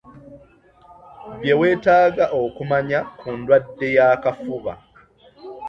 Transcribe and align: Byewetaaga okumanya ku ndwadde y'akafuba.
Byewetaaga 1.39 2.25
okumanya 2.43 2.99
ku 3.19 3.27
ndwadde 3.37 3.87
y'akafuba. 3.97 4.73